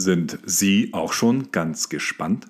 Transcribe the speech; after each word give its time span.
Sind 0.00 0.38
Sie 0.46 0.94
auch 0.94 1.12
schon 1.12 1.52
ganz 1.52 1.90
gespannt? 1.90 2.46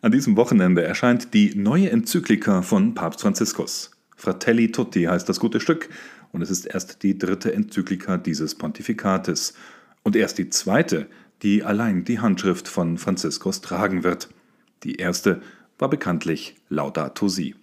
An 0.00 0.12
diesem 0.12 0.36
Wochenende 0.36 0.84
erscheint 0.84 1.34
die 1.34 1.52
neue 1.56 1.90
Enzyklika 1.90 2.62
von 2.62 2.94
Papst 2.94 3.22
Franziskus. 3.22 3.90
Fratelli 4.16 4.70
Tutti 4.70 5.02
heißt 5.02 5.28
das 5.28 5.40
gute 5.40 5.58
Stück 5.58 5.88
und 6.30 6.40
es 6.40 6.50
ist 6.50 6.66
erst 6.66 7.02
die 7.02 7.18
dritte 7.18 7.52
Enzyklika 7.52 8.16
dieses 8.16 8.54
Pontifikates 8.54 9.54
und 10.04 10.14
erst 10.14 10.38
die 10.38 10.50
zweite, 10.50 11.08
die 11.42 11.64
allein 11.64 12.04
die 12.04 12.20
Handschrift 12.20 12.68
von 12.68 12.96
Franziskus 12.96 13.60
tragen 13.60 14.04
wird. 14.04 14.28
Die 14.84 14.94
erste 14.94 15.42
war 15.80 15.90
bekanntlich 15.90 16.54
Laudato 16.68 17.26
Si. 17.26 17.56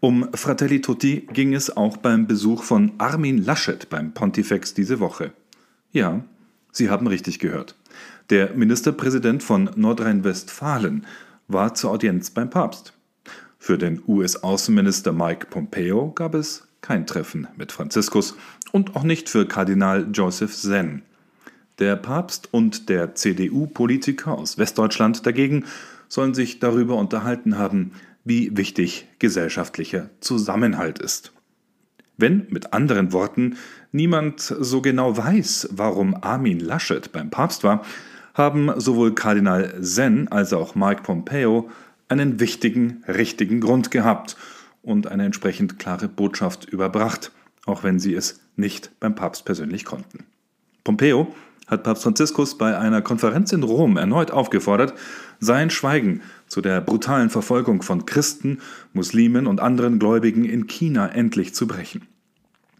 Um 0.00 0.26
Fratelli 0.32 0.80
Tutti 0.80 1.28
ging 1.34 1.52
es 1.52 1.76
auch 1.76 1.98
beim 1.98 2.26
Besuch 2.26 2.62
von 2.62 2.92
Armin 2.96 3.44
Laschet 3.44 3.90
beim 3.90 4.14
Pontifex 4.14 4.72
diese 4.72 5.00
Woche. 5.00 5.34
Ja, 5.92 6.24
Sie 6.72 6.88
haben 6.88 7.06
richtig 7.08 7.40
gehört. 7.40 7.74
Der 8.30 8.52
Ministerpräsident 8.54 9.42
von 9.42 9.70
Nordrhein-Westfalen 9.74 11.06
war 11.46 11.72
zur 11.74 11.92
Audienz 11.92 12.28
beim 12.28 12.50
Papst. 12.50 12.92
Für 13.58 13.78
den 13.78 14.02
US-Außenminister 14.06 15.12
Mike 15.12 15.46
Pompeo 15.48 16.12
gab 16.12 16.34
es 16.34 16.68
kein 16.82 17.06
Treffen 17.06 17.48
mit 17.56 17.72
Franziskus 17.72 18.36
und 18.70 18.96
auch 18.96 19.02
nicht 19.02 19.30
für 19.30 19.46
Kardinal 19.46 20.08
Joseph 20.12 20.54
Zen. 20.54 21.02
Der 21.78 21.96
Papst 21.96 22.52
und 22.52 22.90
der 22.90 23.14
CDU-Politiker 23.14 24.36
aus 24.36 24.58
Westdeutschland 24.58 25.24
dagegen 25.24 25.64
sollen 26.08 26.34
sich 26.34 26.60
darüber 26.60 26.96
unterhalten 26.96 27.56
haben, 27.56 27.92
wie 28.24 28.54
wichtig 28.58 29.06
gesellschaftlicher 29.18 30.10
Zusammenhalt 30.20 30.98
ist. 30.98 31.32
Wenn, 32.18 32.46
mit 32.50 32.74
anderen 32.74 33.12
Worten, 33.14 33.56
niemand 33.90 34.40
so 34.40 34.82
genau 34.82 35.16
weiß, 35.16 35.70
warum 35.72 36.14
Armin 36.20 36.60
Laschet 36.60 37.10
beim 37.10 37.30
Papst 37.30 37.64
war, 37.64 37.86
haben 38.38 38.72
sowohl 38.80 39.14
Kardinal 39.14 39.82
Zen 39.82 40.28
als 40.28 40.52
auch 40.52 40.74
Mike 40.74 41.02
Pompeo 41.02 41.70
einen 42.08 42.40
wichtigen, 42.40 43.04
richtigen 43.06 43.60
Grund 43.60 43.90
gehabt 43.90 44.36
und 44.82 45.06
eine 45.08 45.24
entsprechend 45.24 45.78
klare 45.78 46.08
Botschaft 46.08 46.66
überbracht, 46.66 47.32
auch 47.66 47.82
wenn 47.82 47.98
sie 47.98 48.14
es 48.14 48.40
nicht 48.56 48.90
beim 49.00 49.14
Papst 49.14 49.44
persönlich 49.44 49.84
konnten. 49.84 50.24
Pompeo 50.84 51.34
hat 51.66 51.82
Papst 51.82 52.02
Franziskus 52.02 52.56
bei 52.56 52.78
einer 52.78 53.02
Konferenz 53.02 53.52
in 53.52 53.62
Rom 53.62 53.98
erneut 53.98 54.30
aufgefordert, 54.30 54.94
sein 55.38 55.68
Schweigen 55.68 56.22
zu 56.46 56.62
der 56.62 56.80
brutalen 56.80 57.28
Verfolgung 57.28 57.82
von 57.82 58.06
Christen, 58.06 58.60
Muslimen 58.94 59.46
und 59.46 59.60
anderen 59.60 59.98
Gläubigen 59.98 60.44
in 60.44 60.66
China 60.66 61.08
endlich 61.08 61.54
zu 61.54 61.66
brechen. 61.66 62.06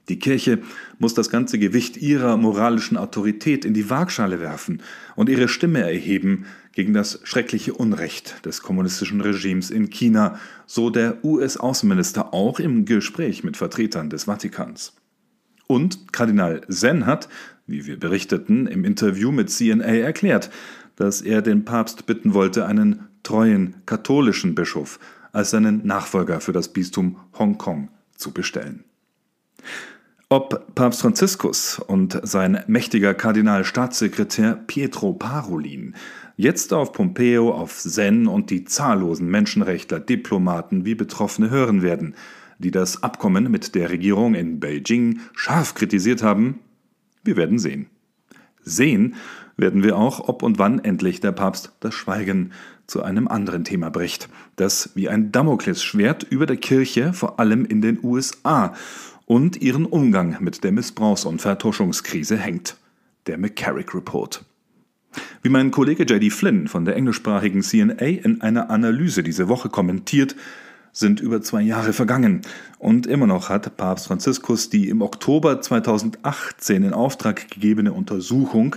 Die 0.08 0.18
Kirche 0.18 0.60
muss 0.98 1.14
das 1.14 1.28
ganze 1.28 1.58
Gewicht 1.58 1.96
ihrer 1.96 2.36
moralischen 2.36 2.96
Autorität 2.96 3.64
in 3.64 3.74
die 3.74 3.90
Waagschale 3.90 4.40
werfen 4.40 4.82
und 5.16 5.28
ihre 5.28 5.48
Stimme 5.48 5.80
erheben 5.80 6.46
gegen 6.72 6.94
das 6.94 7.20
schreckliche 7.24 7.74
Unrecht 7.74 8.44
des 8.46 8.62
kommunistischen 8.62 9.20
Regimes 9.20 9.70
in 9.70 9.90
China, 9.90 10.38
so 10.66 10.90
der 10.90 11.22
US-Außenminister 11.24 12.32
auch 12.32 12.58
im 12.58 12.84
Gespräch 12.84 13.44
mit 13.44 13.56
Vertretern 13.56 14.08
des 14.08 14.24
Vatikans. 14.24 14.94
Und 15.66 16.12
Kardinal 16.12 16.62
Zen 16.68 17.04
hat, 17.04 17.28
wie 17.66 17.84
wir 17.84 17.98
berichteten, 17.98 18.66
im 18.66 18.84
Interview 18.84 19.30
mit 19.30 19.50
CNA 19.50 19.98
erklärt, 19.98 20.50
dass 20.96 21.20
er 21.20 21.42
den 21.42 21.64
Papst 21.64 22.06
bitten 22.06 22.32
wollte, 22.32 22.64
einen 22.64 23.08
treuen 23.22 23.76
katholischen 23.84 24.54
Bischof 24.54 24.98
als 25.32 25.50
seinen 25.50 25.86
Nachfolger 25.86 26.40
für 26.40 26.52
das 26.52 26.68
Bistum 26.72 27.18
Hongkong 27.38 27.90
zu 28.16 28.32
bestellen. 28.32 28.84
Ob 30.30 30.74
Papst 30.74 31.00
Franziskus 31.00 31.78
und 31.78 32.20
sein 32.22 32.62
mächtiger 32.66 33.14
Kardinalstaatssekretär 33.14 34.56
Pietro 34.66 35.14
Parolin 35.14 35.94
jetzt 36.36 36.74
auf 36.74 36.92
Pompeo, 36.92 37.50
auf 37.50 37.78
Zen 37.78 38.26
und 38.26 38.50
die 38.50 38.66
zahllosen 38.66 39.30
Menschenrechtler, 39.30 40.00
Diplomaten 40.00 40.84
wie 40.84 40.94
Betroffene 40.94 41.48
hören 41.48 41.80
werden, 41.80 42.14
die 42.58 42.70
das 42.70 43.02
Abkommen 43.02 43.50
mit 43.50 43.74
der 43.74 43.88
Regierung 43.88 44.34
in 44.34 44.60
Beijing 44.60 45.20
scharf 45.32 45.74
kritisiert 45.74 46.22
haben, 46.22 46.58
wir 47.24 47.38
werden 47.38 47.58
sehen. 47.58 47.86
Sehen 48.62 49.14
werden 49.56 49.82
wir 49.82 49.96
auch, 49.96 50.28
ob 50.28 50.42
und 50.42 50.58
wann 50.58 50.78
endlich 50.78 51.20
der 51.20 51.32
Papst 51.32 51.72
das 51.80 51.94
Schweigen 51.94 52.52
zu 52.86 53.02
einem 53.02 53.28
anderen 53.28 53.64
Thema 53.64 53.88
bricht, 53.88 54.28
das 54.56 54.90
wie 54.94 55.08
ein 55.08 55.32
Damoklesschwert 55.32 56.24
über 56.24 56.44
der 56.44 56.58
Kirche, 56.58 57.14
vor 57.14 57.40
allem 57.40 57.64
in 57.64 57.80
den 57.80 57.98
USA, 58.02 58.74
und 59.28 59.60
ihren 59.60 59.84
Umgang 59.84 60.38
mit 60.40 60.64
der 60.64 60.72
Missbrauchs- 60.72 61.26
und 61.26 61.42
Vertuschungskrise 61.42 62.38
hängt. 62.38 62.78
Der 63.26 63.36
McCarrick 63.36 63.94
Report. 63.94 64.42
Wie 65.42 65.50
mein 65.50 65.70
Kollege 65.70 66.04
JD 66.04 66.32
Flynn 66.32 66.66
von 66.66 66.86
der 66.86 66.96
englischsprachigen 66.96 67.62
CNA 67.62 68.06
in 68.06 68.40
einer 68.40 68.70
Analyse 68.70 69.22
diese 69.22 69.48
Woche 69.48 69.68
kommentiert, 69.68 70.34
sind 70.92 71.20
über 71.20 71.42
zwei 71.42 71.60
Jahre 71.60 71.92
vergangen 71.92 72.40
und 72.78 73.06
immer 73.06 73.26
noch 73.26 73.50
hat 73.50 73.76
Papst 73.76 74.06
Franziskus 74.06 74.70
die 74.70 74.88
im 74.88 75.02
Oktober 75.02 75.60
2018 75.60 76.82
in 76.82 76.94
Auftrag 76.94 77.50
gegebene 77.50 77.92
Untersuchung 77.92 78.76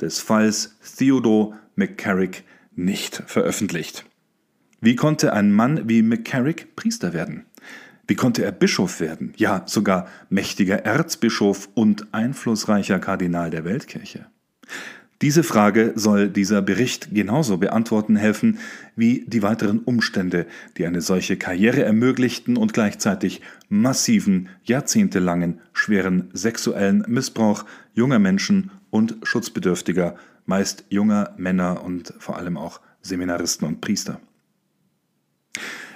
des 0.00 0.18
Falls 0.18 0.76
Theodore 0.96 1.54
McCarrick 1.76 2.42
nicht 2.74 3.22
veröffentlicht. 3.26 4.04
Wie 4.80 4.96
konnte 4.96 5.32
ein 5.32 5.52
Mann 5.52 5.88
wie 5.88 6.02
McCarrick 6.02 6.74
Priester 6.74 7.12
werden? 7.12 7.46
Wie 8.12 8.16
konnte 8.16 8.44
er 8.44 8.52
Bischof 8.52 9.00
werden? 9.00 9.32
Ja, 9.38 9.62
sogar 9.64 10.06
mächtiger 10.28 10.84
Erzbischof 10.84 11.70
und 11.72 12.12
einflussreicher 12.12 12.98
Kardinal 12.98 13.48
der 13.48 13.64
Weltkirche. 13.64 14.26
Diese 15.22 15.42
Frage 15.42 15.94
soll 15.94 16.28
dieser 16.28 16.60
Bericht 16.60 17.14
genauso 17.14 17.56
beantworten 17.56 18.16
helfen 18.16 18.58
wie 18.96 19.24
die 19.26 19.42
weiteren 19.42 19.78
Umstände, 19.78 20.44
die 20.76 20.84
eine 20.84 21.00
solche 21.00 21.38
Karriere 21.38 21.84
ermöglichten 21.84 22.58
und 22.58 22.74
gleichzeitig 22.74 23.40
massiven, 23.70 24.50
jahrzehntelangen, 24.62 25.62
schweren 25.72 26.28
sexuellen 26.34 27.06
Missbrauch 27.08 27.64
junger 27.94 28.18
Menschen 28.18 28.72
und 28.90 29.16
Schutzbedürftiger, 29.22 30.16
meist 30.44 30.84
junger 30.90 31.32
Männer 31.38 31.82
und 31.82 32.12
vor 32.18 32.36
allem 32.36 32.58
auch 32.58 32.82
Seminaristen 33.00 33.66
und 33.66 33.80
Priester. 33.80 34.20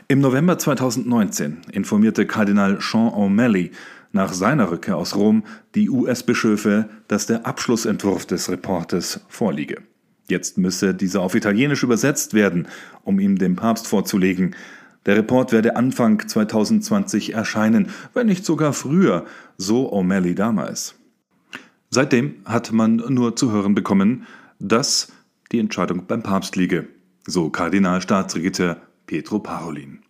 Im 0.09 0.21
November 0.21 0.57
2019 0.57 1.63
informierte 1.73 2.27
Kardinal 2.27 2.79
Sean 2.81 3.09
O'Malley 3.09 3.73
nach 4.13 4.33
seiner 4.33 4.71
Rückkehr 4.71 4.97
aus 4.97 5.17
Rom 5.17 5.43
die 5.75 5.91
US-Bischöfe, 5.91 6.89
dass 7.09 7.27
der 7.27 7.45
Abschlussentwurf 7.45 8.25
des 8.25 8.49
Reportes 8.49 9.19
vorliege. 9.27 9.83
Jetzt 10.29 10.59
müsse 10.59 10.95
dieser 10.95 11.23
auf 11.23 11.35
Italienisch 11.35 11.83
übersetzt 11.83 12.35
werden, 12.35 12.69
um 13.03 13.19
ihn 13.19 13.35
dem 13.35 13.57
Papst 13.57 13.89
vorzulegen. 13.89 14.55
Der 15.07 15.17
Report 15.17 15.51
werde 15.51 15.75
Anfang 15.75 16.25
2020 16.25 17.35
erscheinen, 17.35 17.89
wenn 18.15 18.29
nicht 18.29 18.45
sogar 18.45 18.75
früher, 18.75 19.27
so 19.57 19.93
O'Malley 19.93 20.37
damals. 20.37 20.95
Seitdem 21.91 22.37
hat 22.45 22.71
man 22.71 23.03
nur 23.09 23.35
zu 23.35 23.51
hören 23.51 23.75
bekommen, 23.75 24.25
dass 24.61 25.11
die 25.51 25.59
Entscheidung 25.59 26.07
beim 26.07 26.23
Papst 26.23 26.55
liege, 26.55 26.87
so 27.27 27.51
Kardinalstaatssekretär 27.51 28.81
Pietro 29.07 29.39
Parolin. 29.39 30.01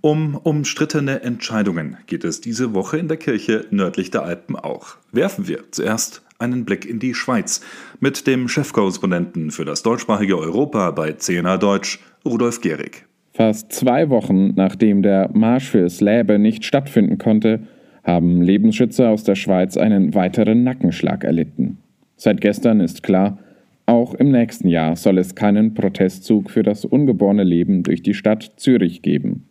Um 0.00 0.36
umstrittene 0.36 1.22
Entscheidungen 1.22 1.96
geht 2.06 2.24
es 2.24 2.40
diese 2.40 2.74
Woche 2.74 2.98
in 2.98 3.08
der 3.08 3.16
Kirche 3.16 3.66
nördlich 3.70 4.10
der 4.10 4.22
Alpen 4.22 4.56
auch. 4.56 4.96
Werfen 5.12 5.48
wir 5.48 5.64
zuerst 5.72 6.22
einen 6.38 6.64
Blick 6.64 6.84
in 6.84 6.98
die 6.98 7.14
Schweiz 7.14 7.60
mit 8.00 8.26
dem 8.26 8.48
Chefkorrespondenten 8.48 9.50
für 9.50 9.64
das 9.64 9.82
deutschsprachige 9.82 10.38
Europa 10.38 10.90
bei 10.90 11.12
CNA 11.12 11.56
Deutsch, 11.56 12.00
Rudolf 12.24 12.60
Gehrig. 12.60 13.06
Fast 13.32 13.72
zwei 13.72 14.08
Wochen 14.10 14.54
nachdem 14.54 15.02
der 15.02 15.30
Marsch 15.32 15.70
fürs 15.70 16.00
Läbe 16.00 16.38
nicht 16.38 16.64
stattfinden 16.64 17.18
konnte, 17.18 17.66
haben 18.02 18.40
Lebensschützer 18.40 19.10
aus 19.10 19.24
der 19.24 19.34
Schweiz 19.34 19.76
einen 19.76 20.14
weiteren 20.14 20.62
Nackenschlag 20.62 21.24
erlitten. 21.24 21.78
Seit 22.16 22.40
gestern 22.40 22.80
ist 22.80 23.02
klar, 23.02 23.38
auch 23.86 24.14
im 24.14 24.32
nächsten 24.32 24.68
Jahr 24.68 24.96
soll 24.96 25.18
es 25.18 25.34
keinen 25.34 25.74
Protestzug 25.74 26.50
für 26.50 26.64
das 26.64 26.84
ungeborene 26.84 27.44
Leben 27.44 27.84
durch 27.84 28.02
die 28.02 28.14
Stadt 28.14 28.52
Zürich 28.56 29.00
geben. 29.00 29.48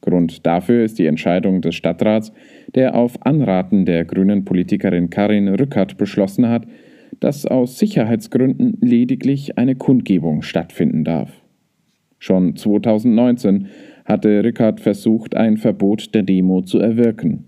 Grund 0.00 0.46
dafür 0.46 0.84
ist 0.84 0.98
die 0.98 1.06
Entscheidung 1.06 1.60
des 1.60 1.74
Stadtrats, 1.74 2.32
der 2.74 2.94
auf 2.94 3.24
Anraten 3.26 3.84
der 3.84 4.04
grünen 4.04 4.44
Politikerin 4.44 5.10
Karin 5.10 5.48
Rückert 5.48 5.98
beschlossen 5.98 6.48
hat, 6.48 6.66
dass 7.20 7.46
aus 7.46 7.78
Sicherheitsgründen 7.78 8.78
lediglich 8.80 9.58
eine 9.58 9.74
Kundgebung 9.74 10.42
stattfinden 10.42 11.04
darf. 11.04 11.30
Schon 12.18 12.56
2019 12.56 13.68
hatte 14.04 14.42
Rückert 14.44 14.80
versucht, 14.80 15.36
ein 15.36 15.58
Verbot 15.58 16.14
der 16.14 16.22
Demo 16.22 16.62
zu 16.62 16.78
erwirken. 16.78 17.44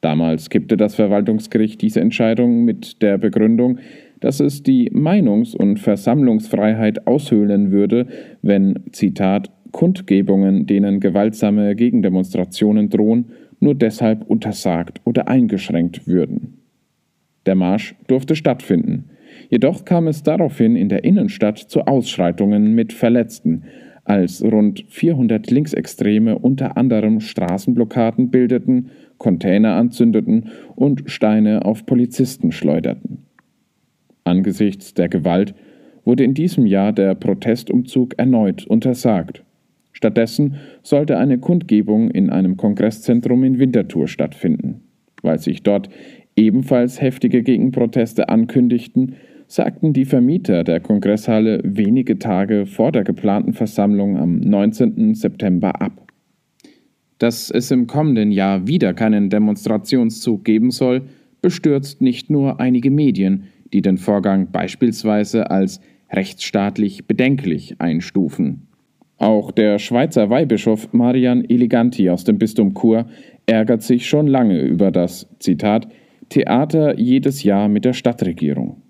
Damals 0.00 0.50
kippte 0.50 0.76
das 0.76 0.94
Verwaltungsgericht 0.94 1.80
diese 1.80 2.00
Entscheidung 2.00 2.64
mit 2.64 3.00
der 3.02 3.16
Begründung, 3.16 3.78
dass 4.20 4.40
es 4.40 4.62
die 4.62 4.90
Meinungs- 4.90 5.54
und 5.54 5.78
Versammlungsfreiheit 5.78 7.06
aushöhlen 7.06 7.70
würde, 7.70 8.06
wenn, 8.42 8.80
Zitat, 8.92 9.50
Kundgebungen, 9.72 10.66
denen 10.66 11.00
gewaltsame 11.00 11.74
Gegendemonstrationen 11.74 12.90
drohen, 12.90 13.26
nur 13.60 13.74
deshalb 13.74 14.24
untersagt 14.28 15.00
oder 15.04 15.28
eingeschränkt 15.28 16.06
würden. 16.06 16.58
Der 17.46 17.54
Marsch 17.54 17.94
durfte 18.06 18.36
stattfinden. 18.36 19.10
Jedoch 19.50 19.84
kam 19.84 20.06
es 20.06 20.22
daraufhin 20.22 20.76
in 20.76 20.88
der 20.88 21.04
Innenstadt 21.04 21.58
zu 21.58 21.82
Ausschreitungen 21.82 22.74
mit 22.74 22.92
Verletzten, 22.92 23.64
als 24.04 24.42
rund 24.42 24.84
400 24.88 25.50
Linksextreme 25.50 26.38
unter 26.38 26.76
anderem 26.76 27.20
Straßenblockaden 27.20 28.30
bildeten, 28.30 28.90
Container 29.18 29.74
anzündeten 29.74 30.50
und 30.76 31.04
Steine 31.06 31.64
auf 31.64 31.86
Polizisten 31.86 32.52
schleuderten. 32.52 33.24
Angesichts 34.24 34.94
der 34.94 35.08
Gewalt 35.08 35.54
wurde 36.04 36.24
in 36.24 36.34
diesem 36.34 36.66
Jahr 36.66 36.92
der 36.92 37.14
Protestumzug 37.14 38.18
erneut 38.18 38.66
untersagt. 38.66 39.44
Stattdessen 39.92 40.56
sollte 40.82 41.18
eine 41.18 41.38
Kundgebung 41.38 42.10
in 42.10 42.30
einem 42.30 42.56
Kongresszentrum 42.56 43.44
in 43.44 43.58
Winterthur 43.58 44.08
stattfinden. 44.08 44.82
Weil 45.22 45.38
sich 45.38 45.62
dort 45.62 45.88
ebenfalls 46.36 47.00
heftige 47.00 47.42
Gegenproteste 47.42 48.28
ankündigten, 48.28 49.14
sagten 49.46 49.92
die 49.92 50.04
Vermieter 50.04 50.64
der 50.64 50.80
Kongresshalle 50.80 51.60
wenige 51.64 52.18
Tage 52.18 52.66
vor 52.66 52.92
der 52.92 53.04
geplanten 53.04 53.52
Versammlung 53.52 54.16
am 54.16 54.40
19. 54.40 55.14
September 55.14 55.80
ab. 55.80 56.12
Dass 57.18 57.50
es 57.50 57.70
im 57.70 57.86
kommenden 57.86 58.32
Jahr 58.32 58.66
wieder 58.66 58.94
keinen 58.94 59.30
Demonstrationszug 59.30 60.44
geben 60.44 60.70
soll, 60.70 61.02
bestürzt 61.40 62.02
nicht 62.02 62.30
nur 62.30 62.58
einige 62.58 62.90
Medien, 62.90 63.44
die 63.74 63.82
den 63.82 63.98
Vorgang 63.98 64.52
beispielsweise 64.52 65.50
als 65.50 65.80
rechtsstaatlich 66.10 67.06
bedenklich 67.06 67.74
einstufen. 67.80 68.68
Auch 69.18 69.50
der 69.50 69.78
Schweizer 69.78 70.30
Weihbischof 70.30 70.92
Marian 70.92 71.44
Eleganti 71.44 72.08
aus 72.08 72.24
dem 72.24 72.38
Bistum 72.38 72.74
Chur 72.74 73.06
ärgert 73.46 73.82
sich 73.82 74.08
schon 74.08 74.28
lange 74.28 74.60
über 74.60 74.90
das, 74.90 75.28
Zitat, 75.40 75.88
Theater 76.28 76.98
jedes 76.98 77.42
Jahr 77.42 77.68
mit 77.68 77.84
der 77.84 77.92
Stadtregierung. 77.92 78.82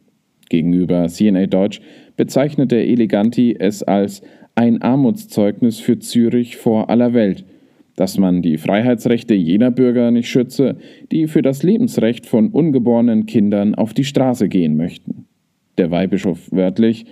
Gegenüber 0.51 1.09
CNA 1.09 1.47
Deutsch 1.47 1.81
bezeichnete 2.17 2.77
Eleganti 2.77 3.57
es 3.59 3.83
als 3.83 4.23
ein 4.55 4.83
Armutszeugnis 4.83 5.81
für 5.81 5.99
Zürich 5.99 6.57
vor 6.57 6.91
aller 6.91 7.15
Welt, 7.15 7.45
dass 7.97 8.19
man 8.19 8.43
die 8.43 8.59
Freiheitsrechte 8.59 9.35
jener 9.35 9.71
Bürger 9.71 10.11
nicht 10.11 10.29
schütze, 10.29 10.77
die 11.13 11.27
für 11.29 11.43
das 11.43 11.63
Lebensrecht 11.63 12.27
von 12.27 12.49
ungeborenen 12.49 13.27
Kindern 13.27 13.75
auf 13.75 13.95
die 13.95 14.05
Straße 14.05 14.49
gehen 14.49 14.77
möchten. 14.77 15.27
Der 15.79 15.91
Weihbischof 15.91 16.51
wörtlich, 16.51 17.07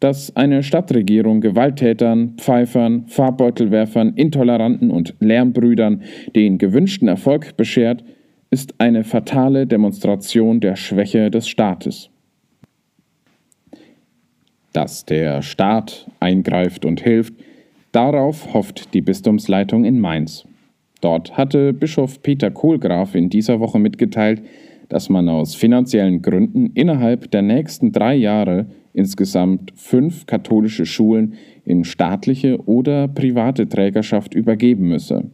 dass 0.00 0.34
eine 0.34 0.62
Stadtregierung 0.62 1.42
Gewalttätern, 1.42 2.34
Pfeifern, 2.38 3.04
Farbbeutelwerfern, 3.06 4.14
Intoleranten 4.14 4.90
und 4.90 5.14
Lärmbrüdern 5.20 6.02
den 6.34 6.56
gewünschten 6.56 7.06
Erfolg 7.06 7.56
beschert, 7.58 8.02
ist 8.50 8.74
eine 8.78 9.04
fatale 9.04 9.66
Demonstration 9.66 10.60
der 10.60 10.76
Schwäche 10.76 11.30
des 11.30 11.48
Staates. 11.48 12.10
Dass 14.72 15.04
der 15.04 15.42
Staat 15.42 16.10
eingreift 16.18 16.84
und 16.84 17.00
hilft, 17.00 17.34
darauf 17.92 18.52
hofft 18.54 18.94
die 18.94 19.00
Bistumsleitung 19.00 19.84
in 19.84 20.00
Mainz. 20.00 20.46
Dort 21.00 21.36
hatte 21.36 21.72
Bischof 21.72 22.22
Peter 22.22 22.50
Kohlgraf 22.50 23.14
in 23.14 23.30
dieser 23.30 23.60
Woche 23.60 23.78
mitgeteilt, 23.78 24.42
dass 24.88 25.08
man 25.08 25.28
aus 25.28 25.54
finanziellen 25.54 26.20
Gründen 26.20 26.72
innerhalb 26.74 27.30
der 27.30 27.42
nächsten 27.42 27.92
drei 27.92 28.14
Jahre 28.16 28.66
insgesamt 28.92 29.72
fünf 29.76 30.26
katholische 30.26 30.84
Schulen 30.84 31.34
in 31.64 31.84
staatliche 31.84 32.58
oder 32.66 33.08
private 33.08 33.68
Trägerschaft 33.68 34.34
übergeben 34.34 34.88
müsse. 34.88 35.30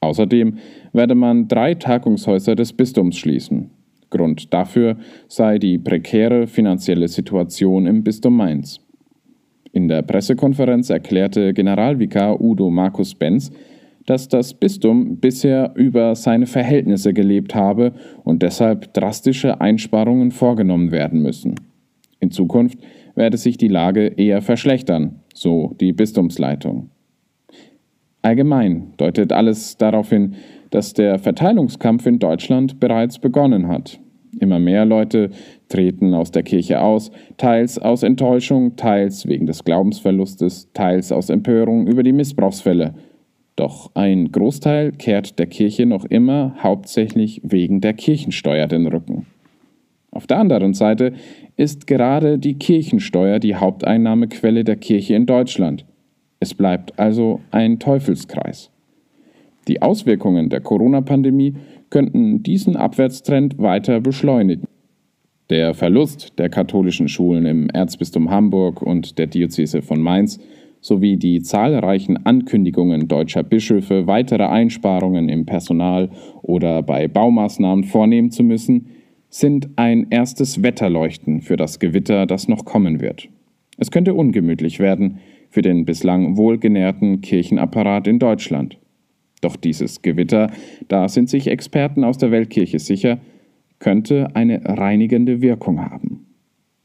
Außerdem 0.00 0.58
werde 0.92 1.14
man 1.14 1.48
drei 1.48 1.74
Tagungshäuser 1.74 2.54
des 2.54 2.72
Bistums 2.72 3.16
schließen. 3.16 3.70
Grund 4.08 4.54
dafür 4.54 4.96
sei 5.26 5.58
die 5.58 5.78
prekäre 5.78 6.46
finanzielle 6.46 7.08
Situation 7.08 7.86
im 7.86 8.04
Bistum 8.04 8.36
Mainz. 8.36 8.85
In 9.76 9.88
der 9.88 10.00
Pressekonferenz 10.00 10.88
erklärte 10.88 11.52
Generalvikar 11.52 12.40
Udo 12.40 12.70
Markus 12.70 13.14
Benz, 13.14 13.52
dass 14.06 14.26
das 14.26 14.54
Bistum 14.54 15.18
bisher 15.18 15.74
über 15.74 16.14
seine 16.14 16.46
Verhältnisse 16.46 17.12
gelebt 17.12 17.54
habe 17.54 17.92
und 18.24 18.42
deshalb 18.42 18.94
drastische 18.94 19.60
Einsparungen 19.60 20.30
vorgenommen 20.30 20.92
werden 20.92 21.20
müssen. 21.20 21.56
In 22.20 22.30
Zukunft 22.30 22.78
werde 23.16 23.36
sich 23.36 23.58
die 23.58 23.68
Lage 23.68 24.06
eher 24.06 24.40
verschlechtern, 24.40 25.20
so 25.34 25.76
die 25.78 25.92
Bistumsleitung. 25.92 26.88
Allgemein 28.22 28.94
deutet 28.96 29.30
alles 29.30 29.76
darauf 29.76 30.08
hin, 30.08 30.36
dass 30.70 30.94
der 30.94 31.18
Verteilungskampf 31.18 32.06
in 32.06 32.18
Deutschland 32.18 32.80
bereits 32.80 33.18
begonnen 33.18 33.68
hat. 33.68 34.00
Immer 34.40 34.58
mehr 34.58 34.86
Leute 34.86 35.28
treten 35.68 36.14
aus 36.14 36.30
der 36.30 36.42
Kirche 36.42 36.80
aus, 36.80 37.10
teils 37.36 37.78
aus 37.78 38.02
Enttäuschung, 38.02 38.76
teils 38.76 39.26
wegen 39.26 39.46
des 39.46 39.64
Glaubensverlustes, 39.64 40.70
teils 40.72 41.12
aus 41.12 41.30
Empörung 41.30 41.86
über 41.86 42.02
die 42.02 42.12
Missbrauchsfälle. 42.12 42.94
Doch 43.56 43.90
ein 43.94 44.30
Großteil 44.32 44.92
kehrt 44.92 45.38
der 45.38 45.46
Kirche 45.46 45.86
noch 45.86 46.04
immer 46.04 46.54
hauptsächlich 46.62 47.40
wegen 47.42 47.80
der 47.80 47.94
Kirchensteuer 47.94 48.66
den 48.66 48.86
Rücken. 48.86 49.26
Auf 50.10 50.26
der 50.26 50.38
anderen 50.38 50.74
Seite 50.74 51.12
ist 51.56 51.86
gerade 51.86 52.38
die 52.38 52.54
Kirchensteuer 52.54 53.38
die 53.38 53.56
Haupteinnahmequelle 53.56 54.64
der 54.64 54.76
Kirche 54.76 55.14
in 55.14 55.26
Deutschland. 55.26 55.84
Es 56.38 56.54
bleibt 56.54 56.98
also 56.98 57.40
ein 57.50 57.78
Teufelskreis. 57.78 58.70
Die 59.68 59.82
Auswirkungen 59.82 60.48
der 60.48 60.60
Corona-Pandemie 60.60 61.54
könnten 61.90 62.42
diesen 62.42 62.76
Abwärtstrend 62.76 63.58
weiter 63.58 64.00
beschleunigen. 64.00 64.68
Der 65.48 65.74
Verlust 65.74 66.38
der 66.38 66.48
katholischen 66.48 67.08
Schulen 67.08 67.46
im 67.46 67.70
Erzbistum 67.70 68.30
Hamburg 68.30 68.82
und 68.82 69.16
der 69.16 69.28
Diözese 69.28 69.80
von 69.80 70.00
Mainz 70.00 70.40
sowie 70.80 71.16
die 71.16 71.40
zahlreichen 71.40 72.26
Ankündigungen 72.26 73.06
deutscher 73.06 73.44
Bischöfe, 73.44 74.08
weitere 74.08 74.44
Einsparungen 74.44 75.28
im 75.28 75.46
Personal 75.46 76.10
oder 76.42 76.82
bei 76.82 77.06
Baumaßnahmen 77.06 77.84
vornehmen 77.84 78.32
zu 78.32 78.42
müssen, 78.42 78.86
sind 79.28 79.70
ein 79.76 80.08
erstes 80.10 80.64
Wetterleuchten 80.64 81.42
für 81.42 81.56
das 81.56 81.78
Gewitter, 81.78 82.26
das 82.26 82.48
noch 82.48 82.64
kommen 82.64 83.00
wird. 83.00 83.28
Es 83.78 83.92
könnte 83.92 84.14
ungemütlich 84.14 84.80
werden 84.80 85.18
für 85.50 85.62
den 85.62 85.84
bislang 85.84 86.36
wohlgenährten 86.36 87.20
Kirchenapparat 87.20 88.08
in 88.08 88.18
Deutschland. 88.18 88.78
Doch 89.42 89.54
dieses 89.54 90.02
Gewitter, 90.02 90.50
da 90.88 91.08
sind 91.08 91.28
sich 91.28 91.46
Experten 91.46 92.02
aus 92.02 92.18
der 92.18 92.32
Weltkirche 92.32 92.78
sicher, 92.78 93.18
könnte 93.78 94.34
eine 94.34 94.62
reinigende 94.64 95.42
Wirkung 95.42 95.80
haben. 95.80 96.26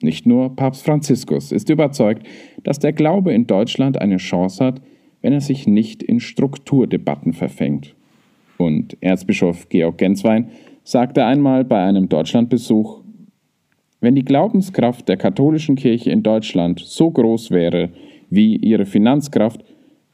Nicht 0.02 0.26
nur 0.26 0.56
Papst 0.56 0.84
Franziskus 0.84 1.52
ist 1.52 1.70
überzeugt, 1.70 2.28
dass 2.64 2.80
der 2.80 2.94
Glaube 2.94 3.34
in 3.34 3.48
Deutschland 3.48 4.02
eine 4.02 4.18
Chance 4.18 4.64
hat, 4.64 4.82
wenn 5.22 5.34
er 5.34 5.42
sich 5.42 5.68
nicht 5.68 6.02
in 6.02 6.20
Strukturdebatten 6.20 7.34
verfängt. 7.34 7.96
Und 8.58 8.98
Erzbischof 9.02 9.70
Georg 9.70 9.98
Genswein 9.98 10.50
sagte 10.84 11.26
einmal 11.26 11.64
bei 11.64 11.84
einem 11.84 12.10
Deutschlandbesuch, 12.10 13.02
wenn 14.00 14.16
die 14.16 14.26
Glaubenskraft 14.26 15.08
der 15.08 15.18
katholischen 15.18 15.76
Kirche 15.76 16.10
in 16.10 16.24
Deutschland 16.24 16.80
so 16.80 17.12
groß 17.12 17.52
wäre 17.52 17.90
wie 18.32 18.56
ihre 18.56 18.86
Finanzkraft, 18.86 19.64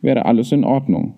wäre 0.01 0.25
alles 0.25 0.51
in 0.51 0.65
Ordnung. 0.65 1.15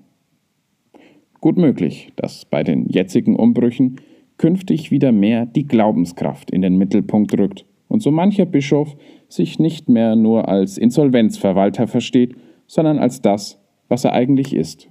Gut 1.42 1.58
möglich, 1.58 2.12
dass 2.16 2.46
bei 2.46 2.64
den 2.64 2.88
jetzigen 2.88 3.36
Umbrüchen 3.36 3.96
künftig 4.40 4.90
wieder 4.90 5.12
mehr 5.12 5.46
die 5.46 5.68
Glaubenskraft 5.68 6.50
in 6.50 6.64
den 6.64 6.78
Mittelpunkt 6.78 7.38
rückt 7.38 7.66
und 7.88 8.02
so 8.02 8.10
mancher 8.10 8.48
Bischof 8.48 8.96
sich 9.28 9.60
nicht 9.60 9.90
mehr 9.90 10.16
nur 10.16 10.48
als 10.48 10.80
Insolvenzverwalter 10.80 11.88
versteht, 11.88 12.36
sondern 12.66 12.98
als 12.98 13.22
das, 13.22 13.60
was 13.88 14.06
er 14.06 14.14
eigentlich 14.14 14.56
ist, 14.56 14.88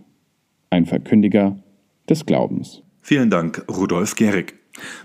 ein 0.70 0.86
Verkündiger 0.86 1.56
des 2.08 2.26
Glaubens. 2.26 2.82
Vielen 3.00 3.30
Dank, 3.30 3.64
Rudolf 3.68 4.14
Gehrig. 4.14 4.54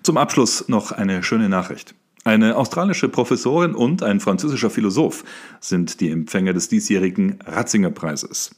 Zum 0.04 0.18
Abschluss 0.18 0.68
noch 0.68 0.92
eine 0.92 1.24
schöne 1.24 1.50
Nachricht. 1.50 1.96
Eine 2.26 2.56
australische 2.56 3.10
Professorin 3.10 3.76
und 3.76 4.02
ein 4.02 4.20
französischer 4.20 4.70
Philosoph 4.70 5.24
sind 5.60 6.00
die 6.00 6.10
Empfänger 6.10 6.54
des 6.54 6.70
diesjährigen 6.70 7.40
Ratzinger 7.46 7.90
Preises. 7.90 8.56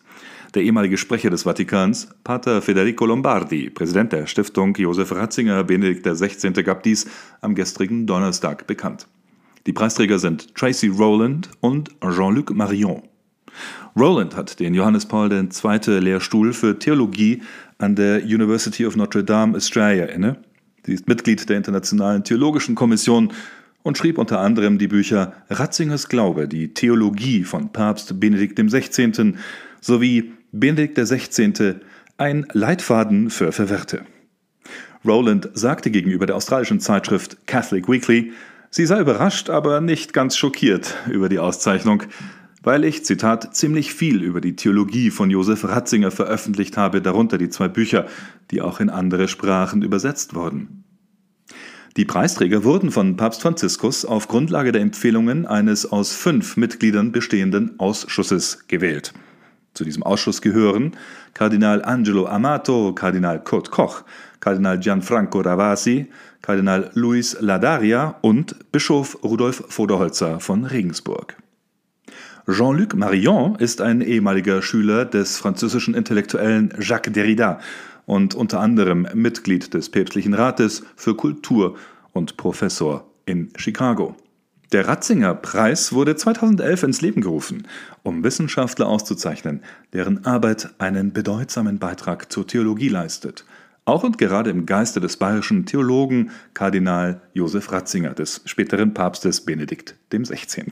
Der 0.56 0.64
ehemalige 0.64 0.96
Sprecher 0.96 1.30
des 1.30 1.44
Vatikans, 1.44 2.08
Pater 2.24 2.62
Federico 2.62 3.06
Lombardi, 3.06 3.70
Präsident 3.70 4.14
der 4.14 4.26
Stiftung 4.26 4.74
Josef 4.76 5.12
Ratzinger 5.12 5.66
Benedikt 5.66 6.06
XVI. 6.08 6.64
gab 6.64 6.82
dies 6.82 7.08
am 7.42 7.56
gestrigen 7.56 8.08
Donnerstag 8.08 8.66
bekannt. 8.66 9.06
Die 9.66 9.74
Preisträger 9.74 10.18
sind 10.18 10.56
Tracy 10.56 10.88
Rowland 10.88 11.50
und 11.60 11.90
Jean-Luc 12.00 12.56
Marion. 12.56 13.04
Rowland 13.98 14.38
hat 14.38 14.62
den 14.62 14.74
Johannes 14.74 15.06
Paul 15.06 15.30
II. 15.30 16.00
Lehrstuhl 16.00 16.54
für 16.54 16.80
Theologie 16.80 17.42
an 17.78 17.98
der 17.98 18.24
University 18.24 18.86
of 18.86 18.96
Notre 18.96 19.26
Dame 19.26 19.58
Australia 19.58 20.06
inne. 20.06 20.38
Sie 20.86 20.94
ist 20.94 21.10
Mitglied 21.10 21.50
der 21.50 21.58
Internationalen 21.58 22.24
Theologischen 22.24 22.76
Kommission 22.76 23.34
und 23.84 23.98
schrieb 23.98 24.18
unter 24.18 24.40
anderem 24.40 24.78
die 24.78 24.88
Bücher 24.88 25.34
Ratzingers 25.50 26.08
Glaube, 26.08 26.48
die 26.48 26.74
Theologie 26.74 27.44
von 27.44 27.74
Papst 27.74 28.18
Benedikt 28.22 28.58
XVI. 28.58 29.34
sowie 29.82 30.32
Benedikt 30.58 30.98
XVI. 30.98 31.76
ein 32.18 32.46
Leitfaden 32.54 33.30
für 33.30 33.52
Verwirrte. 33.52 34.06
Rowland 35.06 35.50
sagte 35.54 35.92
gegenüber 35.92 36.26
der 36.26 36.38
australischen 36.38 36.80
Zeitschrift 36.80 37.46
Catholic 37.46 37.90
Weekly, 37.90 38.32
Sie 38.70 38.86
sei 38.86 39.02
überrascht, 39.02 39.50
aber 39.50 39.82
nicht 39.82 40.14
ganz 40.14 40.38
schockiert 40.38 40.96
über 41.10 41.28
die 41.28 41.40
Auszeichnung, 41.40 42.04
weil 42.64 42.86
ich, 42.86 43.04
Zitat, 43.04 43.54
ziemlich 43.54 43.94
viel 43.94 44.24
über 44.24 44.40
die 44.40 44.56
Theologie 44.56 45.12
von 45.12 45.30
Josef 45.30 45.66
Ratzinger 45.66 46.10
veröffentlicht 46.10 46.78
habe, 46.78 47.02
darunter 47.02 47.38
die 47.38 47.50
zwei 47.50 47.68
Bücher, 47.68 48.06
die 48.52 48.62
auch 48.62 48.80
in 48.80 48.90
andere 48.90 49.28
Sprachen 49.28 49.82
übersetzt 49.82 50.36
wurden. 50.36 50.86
Die 51.98 52.06
Preisträger 52.06 52.64
wurden 52.64 52.92
von 52.92 53.18
Papst 53.18 53.42
Franziskus 53.42 54.06
auf 54.06 54.30
Grundlage 54.30 54.72
der 54.72 54.82
Empfehlungen 54.82 55.46
eines 55.46 55.86
aus 55.86 56.14
fünf 56.14 56.56
Mitgliedern 56.56 57.12
bestehenden 57.12 57.78
Ausschusses 57.78 58.68
gewählt. 58.68 59.14
Zu 59.76 59.84
diesem 59.84 60.04
Ausschuss 60.04 60.42
gehören 60.42 60.96
Kardinal 61.34 61.84
Angelo 61.84 62.26
Amato, 62.28 62.94
Kardinal 62.94 63.44
Kurt 63.44 63.72
Koch, 63.72 64.04
Kardinal 64.40 64.80
Gianfranco 64.80 65.42
Ravasi, 65.42 66.08
Kardinal 66.42 66.92
Luis 66.94 67.38
Ladaria 67.42 68.16
und 68.22 68.72
Bischof 68.72 69.22
Rudolf 69.22 69.66
Voderholzer 69.68 70.40
von 70.40 70.64
Regensburg. 70.64 71.36
Jean-Luc 72.50 72.96
Marion 72.96 73.56
ist 73.56 73.82
ein 73.82 74.02
ehemaliger 74.02 74.62
Schüler 74.62 75.04
des 75.04 75.38
französischen 75.38 75.94
Intellektuellen 75.94 76.74
Jacques 76.80 77.12
Derrida 77.12 77.60
und 78.06 78.34
unter 78.34 78.62
anderem 78.62 79.08
Mitglied 79.14 79.74
des 79.74 79.90
Päpstlichen 79.90 80.34
Rates 80.34 80.84
für 80.96 81.16
Kultur 81.16 81.76
und 82.14 82.38
Professor 82.38 83.10
in 83.26 83.50
Chicago. 83.58 84.16
Der 84.72 84.88
Ratzinger 84.88 85.36
Preis 85.36 85.94
wurde 85.94 86.16
2011 86.16 86.84
ins 86.84 87.02
Leben 87.02 87.22
gerufen, 87.22 87.68
um 88.04 88.24
Wissenschaftler 88.24 88.88
auszuzeichnen, 88.88 89.62
deren 89.94 90.26
Arbeit 90.26 90.70
einen 90.80 91.14
bedeutsamen 91.14 91.80
Beitrag 91.80 92.32
zur 92.32 92.48
Theologie 92.48 92.90
leistet– 92.90 93.46
auch 93.86 94.04
und 94.04 94.18
gerade 94.18 94.50
im 94.50 94.66
Geiste 94.66 95.00
des 95.00 95.18
bayerischen 95.18 95.68
Theologen 95.68 96.32
Kardinal 96.56 97.22
Josef 97.34 97.72
Ratzinger, 97.72 98.16
des 98.16 98.42
späteren 98.46 98.96
Papstes 98.96 99.42
Benedikt 99.42 99.96
XVI. 100.10 100.66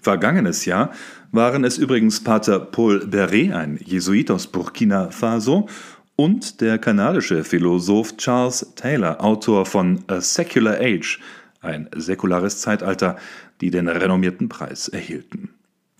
Vergangenes 0.00 0.64
Jahr 0.66 0.92
waren 1.32 1.64
es 1.64 1.78
übrigens 1.78 2.22
Pater 2.22 2.60
Paul 2.60 3.04
Beret, 3.08 3.52
ein 3.52 3.80
Jesuit 3.84 4.30
aus 4.30 4.46
Burkina 4.46 5.10
Faso, 5.10 5.68
und 6.14 6.60
der 6.60 6.78
kanadische 6.78 7.42
Philosoph 7.42 8.16
Charles 8.16 8.72
Taylor, 8.76 9.22
Autor 9.22 9.66
von 9.66 10.04
A 10.06 10.20
Secular 10.20 10.76
Age, 10.80 11.18
ein 11.66 11.88
säkulares 11.94 12.60
Zeitalter, 12.60 13.16
die 13.60 13.70
den 13.70 13.88
renommierten 13.88 14.48
Preis 14.48 14.88
erhielten. 14.88 15.50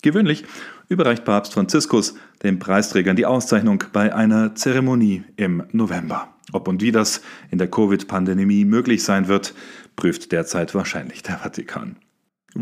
Gewöhnlich 0.02 0.44
überreicht 0.88 1.24
Papst 1.24 1.54
Franziskus 1.54 2.14
den 2.42 2.58
Preisträgern 2.58 3.16
die 3.16 3.26
Auszeichnung 3.26 3.82
bei 3.92 4.14
einer 4.14 4.54
Zeremonie 4.54 5.24
im 5.36 5.64
November. 5.72 6.28
Ob 6.52 6.68
und 6.68 6.80
wie 6.80 6.92
das 6.92 7.22
in 7.50 7.58
der 7.58 7.68
Covid-Pandemie 7.68 8.64
möglich 8.64 9.02
sein 9.02 9.26
wird, 9.26 9.54
prüft 9.96 10.30
derzeit 10.32 10.74
wahrscheinlich 10.74 11.22
der 11.22 11.38
Vatikan. 11.38 11.96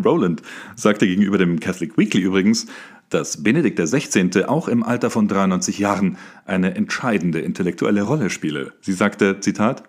Roland 0.02 0.42
sagte 0.74 1.06
gegenüber 1.06 1.38
dem 1.38 1.60
Catholic 1.60 1.98
Weekly 1.98 2.22
übrigens, 2.22 2.66
dass 3.10 3.42
Benedikt 3.42 3.78
XVI. 3.78 4.44
auch 4.46 4.66
im 4.66 4.82
Alter 4.82 5.10
von 5.10 5.28
93 5.28 5.78
Jahren 5.78 6.16
eine 6.46 6.74
entscheidende 6.74 7.40
intellektuelle 7.40 8.02
Rolle 8.02 8.30
spiele. 8.30 8.72
Sie 8.80 8.92
sagte, 8.92 9.40
Zitat, 9.40 9.84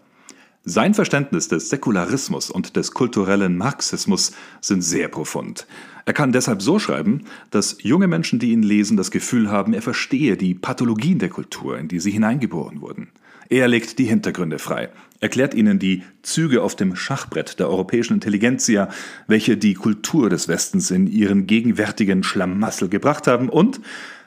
sein 0.66 0.96
Verständnis 0.96 1.48
des 1.48 1.70
Säkularismus 1.70 2.50
und 2.50 2.76
des 2.76 2.92
kulturellen 2.92 3.56
Marxismus 3.56 4.32
sind 4.62 4.82
sehr 4.82 5.08
profund. 5.08 5.68
Er 6.06 6.14
kann 6.14 6.32
deshalb 6.32 6.62
so 6.62 6.80
schreiben, 6.80 7.26
dass 7.52 7.78
junge 7.82 8.08
Menschen, 8.08 8.40
die 8.40 8.52
ihn 8.52 8.64
lesen, 8.64 8.98
das 8.98 9.12
Gefühl 9.12 9.52
haben, 9.52 9.74
er 9.74 9.84
verstehe 9.84 10.38
die 10.38 10.56
Pathologien 10.56 11.20
der 11.20 11.30
Kultur, 11.30 11.78
in 11.78 11.88
die 11.88 12.00
sie 12.00 12.12
hineingeboren 12.12 12.82
wurden. 12.82 13.10
Er 13.48 13.68
legt 13.68 14.00
die 14.00 14.06
Hintergründe 14.06 14.58
frei, 14.58 14.90
erklärt 15.20 15.54
ihnen 15.54 15.78
die 15.78 16.02
Züge 16.24 16.64
auf 16.64 16.76
dem 16.76 16.96
Schachbrett 16.96 17.60
der 17.60 17.70
europäischen 17.70 18.16
Intelligenzia, 18.16 18.90
welche 19.28 19.58
die 19.58 19.76
Kultur 19.76 20.32
des 20.32 20.48
Westens 20.48 20.90
in 20.90 21.06
ihren 21.06 21.46
gegenwärtigen 21.46 22.24
Schlamassel 22.24 22.90
gebracht 22.90 23.28
haben, 23.28 23.50
und 23.50 23.82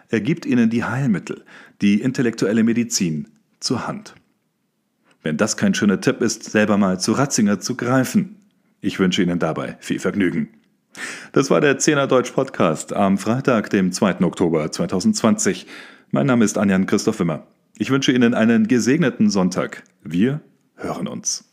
er 0.09 0.21
gibt 0.21 0.47
ihnen 0.47 0.71
die 0.71 0.85
Heilmittel, 0.85 1.45
die 1.83 2.01
intellektuelle 2.01 2.63
Medizin 2.63 3.27
zur 3.59 3.89
Hand. 3.89 4.15
Wenn 5.23 5.37
das 5.37 5.57
kein 5.57 5.75
schöner 5.75 6.01
Tipp 6.01 6.21
ist, 6.23 6.45
selber 6.45 6.77
mal 6.77 7.01
zu 7.01 7.13
Ratzinger 7.13 7.61
zu 7.61 7.75
greifen. 7.77 8.37
Ich 8.81 8.99
wünsche 8.99 9.23
Ihnen 9.23 9.39
dabei 9.39 9.77
viel 9.81 9.99
Vergnügen. 9.99 10.49
Das 11.33 11.51
war 11.51 11.61
der 11.61 11.79
Zehner 11.79 12.07
Deutsch 12.07 12.31
Podcast 12.31 12.93
am 12.93 13.19
Freitag, 13.19 13.71
dem 13.71 13.93
2. 13.93 14.21
Oktober 14.21 14.71
2020. 14.71 15.67
Mein 16.11 16.27
Name 16.27 16.45
ist 16.45 16.59
Anjan 16.59 16.87
Christoph 16.87 17.21
Wimmer. 17.21 17.47
Ich 17.77 17.91
wünsche 17.91 18.13
Ihnen 18.13 18.35
einen 18.35 18.69
gesegneten 18.69 19.31
Sonntag. 19.31 19.83
Wir 20.03 20.41
hören 20.77 21.09
uns. 21.09 21.48